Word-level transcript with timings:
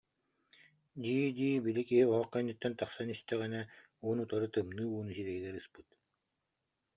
дии-дии, 1.03 1.57
били 1.65 1.81
киһи 1.89 2.03
оһох 2.11 2.27
кэнниттэн 2.33 2.73
тахсан 2.79 3.07
истэҕинэ, 3.15 3.61
уун-утары 4.05 4.47
тымныы 4.53 4.87
ууну 4.95 5.11
сирэйигэр 5.17 5.55
ыспыт 5.61 5.87